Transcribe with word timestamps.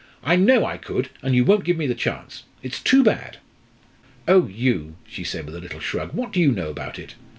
I 0.23 0.35
know 0.35 0.65
I 0.65 0.77
could, 0.77 1.11
and 1.21 1.35
you 1.35 1.45
won't 1.45 1.63
give 1.63 1.77
me 1.77 1.85
the 1.85 1.93
chance; 1.93 2.41
it's 2.63 2.81
too 2.81 3.03
bad." 3.03 3.37
"Oh, 4.27 4.47
you!" 4.47 4.95
she 5.07 5.23
said, 5.23 5.45
with 5.45 5.55
a 5.55 5.61
little 5.61 5.79
shrug; 5.79 6.13
"what 6.13 6.33
do 6.33 6.39
you 6.39 6.51
know 6.51 6.71
about 6.71 6.97
it? 6.97 7.13